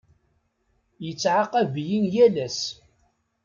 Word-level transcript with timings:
Yettɛaqab-iyi 1.05 1.99
yal 2.15 2.35
ass. 2.45 2.61